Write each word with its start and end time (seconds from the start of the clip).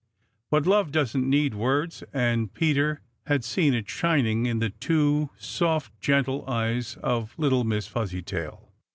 But 0.49 0.65
love 0.65 0.91
doesn't 0.91 1.29
need 1.29 1.53
words, 1.53 2.03
and 2.11 2.51
Peter 2.51 3.01
had 3.27 3.43
seen 3.43 3.75
it 3.75 3.87
shining 3.87 4.47
in 4.47 4.57
the 4.57 4.71
two 4.71 5.29
soft, 5.37 5.91
gentle 6.01 6.43
eyes 6.49 6.97
of 7.03 7.37
little 7.37 7.63
Miss 7.63 7.85
Fuzzytail. 7.85 8.73